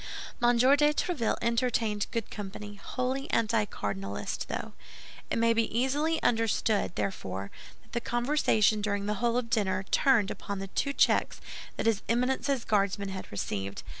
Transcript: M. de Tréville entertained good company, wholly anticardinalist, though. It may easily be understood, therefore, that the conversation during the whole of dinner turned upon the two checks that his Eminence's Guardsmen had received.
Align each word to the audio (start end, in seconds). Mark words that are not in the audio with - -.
M. 0.41 0.57
de 0.57 0.65
Tréville 0.67 1.37
entertained 1.43 2.07
good 2.09 2.31
company, 2.31 2.73
wholly 2.83 3.27
anticardinalist, 3.27 4.47
though. 4.47 4.73
It 5.29 5.37
may 5.37 5.51
easily 5.51 6.13
be 6.13 6.23
understood, 6.23 6.95
therefore, 6.95 7.51
that 7.83 7.91
the 7.91 8.01
conversation 8.01 8.81
during 8.81 9.05
the 9.05 9.13
whole 9.21 9.37
of 9.37 9.51
dinner 9.51 9.83
turned 9.91 10.31
upon 10.31 10.57
the 10.57 10.69
two 10.69 10.93
checks 10.93 11.39
that 11.77 11.85
his 11.85 12.01
Eminence's 12.09 12.65
Guardsmen 12.65 13.09
had 13.09 13.31
received. 13.31 13.83